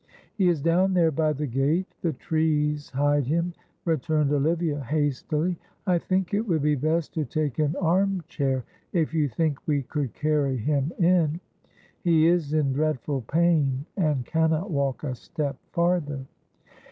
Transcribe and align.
"He 0.35 0.47
is 0.47 0.63
down 0.63 0.95
there 0.95 1.11
by 1.11 1.31
the 1.31 1.45
gate, 1.45 1.93
the 2.01 2.13
trees 2.13 2.89
hide 2.89 3.27
him," 3.27 3.53
returned 3.85 4.33
Olivia, 4.33 4.79
hastily. 4.79 5.59
"I 5.85 5.99
think 5.99 6.33
it 6.33 6.41
would 6.47 6.63
be 6.63 6.73
best 6.73 7.13
to 7.13 7.23
take 7.23 7.59
an 7.59 7.75
arm 7.79 8.23
chair, 8.27 8.63
if 8.93 9.13
you 9.13 9.29
think 9.29 9.59
we 9.67 9.83
could 9.83 10.15
carry 10.15 10.57
him 10.57 10.91
in. 10.97 11.39
He 12.03 12.25
is 12.25 12.51
in 12.51 12.73
dreadful 12.73 13.21
pain 13.21 13.85
and 13.95 14.25
cannot 14.25 14.71
walk 14.71 15.03
a 15.03 15.13
step 15.13 15.57
farther." 15.71 16.25